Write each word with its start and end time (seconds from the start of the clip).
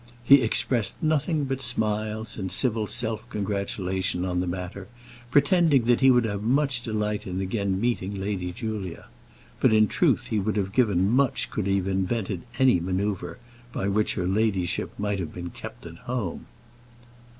He 0.23 0.41
expressed 0.41 1.03
nothing 1.03 1.43
but 1.45 1.61
smiles 1.61 2.35
and 2.35 2.51
civil 2.51 2.87
self 2.87 3.29
congratulation 3.29 4.25
on 4.25 4.39
the 4.39 4.47
matter, 4.47 4.87
pretending 5.29 5.83
that 5.83 6.01
he 6.01 6.09
would 6.09 6.25
have 6.25 6.41
much 6.41 6.81
delight 6.81 7.27
in 7.27 7.39
again 7.39 7.79
meeting 7.79 8.15
Lady 8.19 8.51
Julia; 8.51 9.05
but, 9.59 9.71
in 9.71 9.87
truth, 9.87 10.29
he 10.29 10.39
would 10.39 10.55
have 10.57 10.73
given 10.73 11.07
much 11.07 11.51
could 11.51 11.67
he 11.67 11.77
have 11.77 11.87
invented 11.87 12.41
any 12.57 12.79
manoeuvre 12.79 13.37
by 13.71 13.87
which 13.87 14.15
her 14.15 14.25
ladyship 14.25 14.91
might 14.97 15.19
have 15.19 15.35
been 15.35 15.51
kept 15.51 15.85
at 15.85 15.97
home. 15.97 16.47